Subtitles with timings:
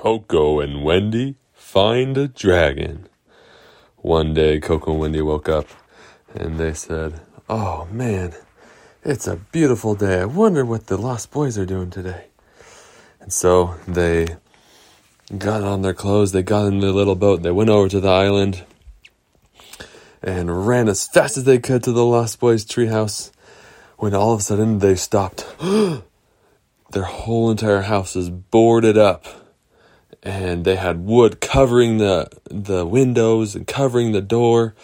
[0.00, 3.08] Coco and Wendy find a dragon.
[3.96, 5.66] One day, Coco and Wendy woke up
[6.32, 8.32] and they said, Oh man,
[9.02, 10.20] it's a beautiful day.
[10.20, 12.26] I wonder what the Lost Boys are doing today.
[13.20, 14.36] And so they
[15.36, 18.08] got on their clothes, they got in their little boat, they went over to the
[18.08, 18.64] island
[20.22, 23.32] and ran as fast as they could to the Lost Boys treehouse
[23.96, 25.44] when all of a sudden they stopped.
[26.92, 29.26] Their whole entire house is boarded up
[30.22, 34.74] and they had wood covering the the windows and covering the door.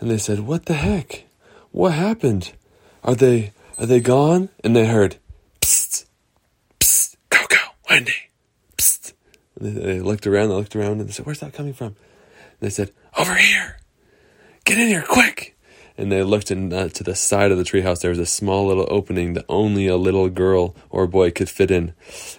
[0.00, 1.24] And they said what the heck?
[1.72, 2.52] What happened?
[3.02, 4.48] Are they are they gone?
[4.62, 5.16] And they heard
[5.60, 6.04] psst
[6.80, 8.30] psst coco wendy
[8.76, 9.12] psst.
[9.58, 11.88] And they, they looked around they looked around and they said where's that coming from?
[11.88, 11.96] And
[12.60, 13.78] they said over here.
[14.64, 15.56] Get in here quick.
[15.96, 18.02] And they looked in, uh, to the side of the treehouse.
[18.02, 21.70] There was a small little opening that only a little girl or boy could fit
[21.70, 21.94] in,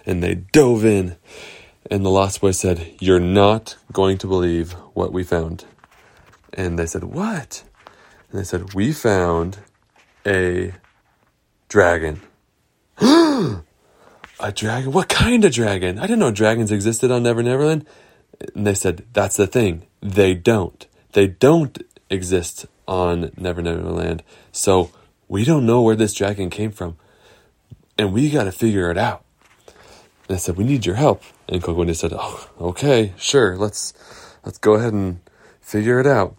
[0.06, 1.16] and they dove in.
[1.88, 5.64] And the Lost Boy said, You're not going to believe what we found.
[6.52, 7.62] And they said, What?
[8.30, 9.58] And they said, We found
[10.26, 10.74] a
[11.68, 12.20] dragon.
[13.00, 13.62] a
[14.54, 14.92] dragon?
[14.92, 15.98] What kind of dragon?
[15.98, 17.86] I didn't know dragons existed on Never Neverland.
[18.54, 19.86] And they said, That's the thing.
[20.02, 20.86] They don't.
[21.12, 24.22] They don't exist on Never Never Land.
[24.52, 24.90] So
[25.28, 26.96] we don't know where this dragon came from.
[27.96, 29.24] And we got to figure it out.
[30.30, 31.24] And I said, we need your help.
[31.48, 33.56] And Coco said, oh, okay, sure.
[33.56, 33.92] Let's,
[34.44, 35.18] let's go ahead and
[35.60, 36.36] figure it out.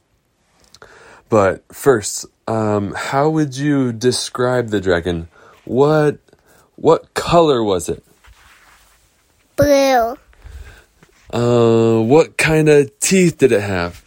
[1.27, 5.27] But first, um, how would you describe the dragon?
[5.65, 6.19] What,
[6.77, 8.01] what color was it?
[9.57, 10.15] Blue.
[11.33, 14.05] Uh, what kind of teeth did it have?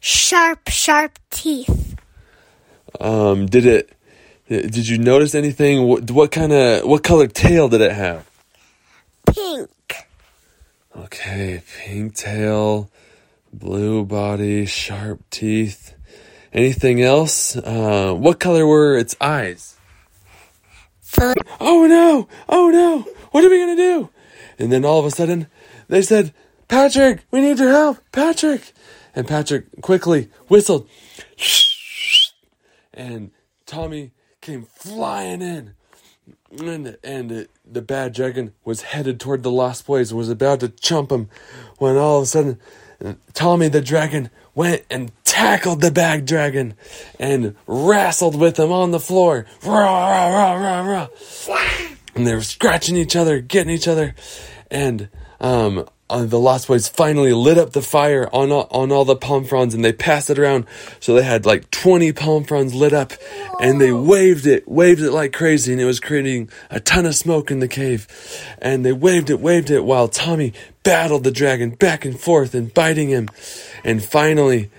[0.00, 1.94] Sharp, sharp teeth.
[2.98, 3.92] Um, did it?
[4.48, 5.82] Did you notice anything?
[5.82, 8.30] What, what kind of what color tail did it have?
[9.34, 9.70] Pink.
[10.96, 12.88] Okay, pink tail,
[13.52, 15.94] blue body, sharp teeth.
[16.52, 17.56] Anything else?
[17.56, 19.76] Uh, what color were its eyes?
[21.60, 22.28] Oh no!
[22.48, 23.00] Oh no!
[23.32, 24.10] What are we gonna do?
[24.58, 25.48] And then all of a sudden,
[25.88, 26.32] they said,
[26.68, 28.72] "Patrick, we need your help, Patrick!"
[29.14, 30.88] And Patrick quickly whistled,
[32.92, 33.30] and
[33.66, 35.74] Tommy came flying in.
[36.50, 40.68] And, and the, bad dragon was headed toward the Lost Boys and was about to
[40.68, 41.28] chump him
[41.78, 42.58] when all of a sudden
[43.32, 46.74] Tommy the dragon went and tackled the bad dragon
[47.18, 49.46] and wrestled with him on the floor.
[49.64, 51.08] Rah, rah, rah, rah,
[51.48, 51.58] rah.
[52.14, 54.14] And they were scratching each other, getting each other.
[54.70, 55.08] And
[55.40, 59.16] um, uh, the Lost Boys finally lit up the fire on all, on all the
[59.16, 60.66] palm fronds and they passed it around.
[61.00, 63.12] So they had like 20 palm fronds lit up
[63.60, 67.14] and they waved it, waved it like crazy and it was creating a ton of
[67.14, 68.06] smoke in the cave.
[68.58, 72.72] And they waved it, waved it while Tommy battled the dragon back and forth and
[72.74, 73.30] biting him.
[73.82, 74.70] And finally,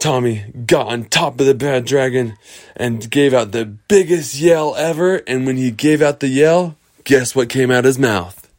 [0.00, 2.36] Tommy got on top of the bad dragon
[2.76, 5.16] and gave out the biggest yell ever.
[5.26, 8.49] And when he gave out the yell, guess what came out of his mouth?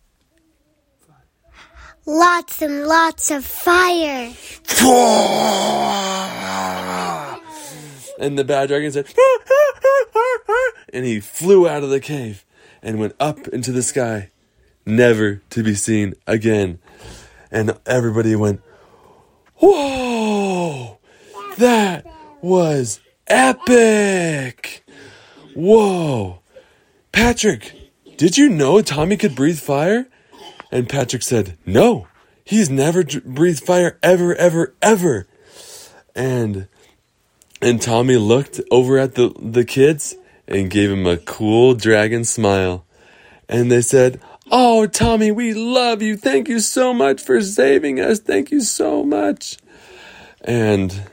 [2.11, 4.33] Lots and lots of fire.
[8.19, 12.45] And the bad dragon said, ah, ah, ah, and he flew out of the cave
[12.83, 14.29] and went up into the sky,
[14.85, 16.79] never to be seen again.
[17.49, 18.61] And everybody went,
[19.55, 20.99] Whoa!
[21.59, 22.05] That
[22.41, 24.83] was epic!
[25.55, 26.39] Whoa!
[27.13, 27.73] Patrick,
[28.17, 30.09] did you know Tommy could breathe fire?
[30.71, 32.07] And Patrick said, No,
[32.43, 35.27] he's never breathed fire ever, ever, ever.
[36.15, 36.67] And
[37.61, 40.15] and Tommy looked over at the, the kids
[40.47, 42.85] and gave him a cool dragon smile.
[43.47, 46.17] And they said, Oh, Tommy, we love you.
[46.17, 48.19] Thank you so much for saving us.
[48.19, 49.57] Thank you so much.
[50.41, 51.09] And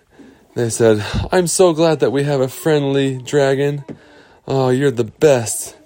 [0.55, 3.85] they said, I'm so glad that we have a friendly dragon.
[4.47, 5.78] Oh, you're the best.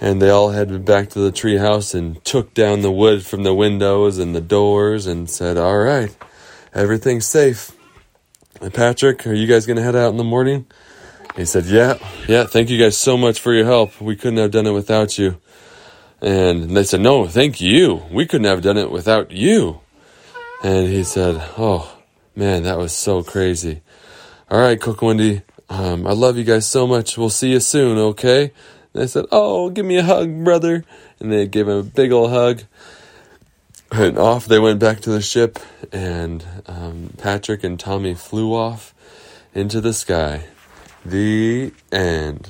[0.00, 3.54] And they all headed back to the treehouse and took down the wood from the
[3.54, 6.16] windows and the doors and said, All right,
[6.72, 7.72] everything's safe.
[8.60, 10.66] And Patrick, are you guys going to head out in the morning?
[11.36, 11.98] He said, Yeah,
[12.28, 14.00] yeah, thank you guys so much for your help.
[14.00, 15.40] We couldn't have done it without you.
[16.20, 18.02] And they said, No, thank you.
[18.10, 19.80] We couldn't have done it without you.
[20.62, 21.96] And he said, Oh,
[22.34, 23.82] man, that was so crazy.
[24.50, 27.18] All right, Coco Wendy, um, I love you guys so much.
[27.18, 28.52] We'll see you soon, okay?
[28.94, 30.84] And I said, Oh, give me a hug, brother.
[31.20, 32.62] And they gave him a big old hug.
[33.90, 35.58] And off they went back to the ship,
[35.92, 38.94] and um, Patrick and Tommy flew off
[39.54, 40.44] into the sky.
[41.06, 42.48] The end.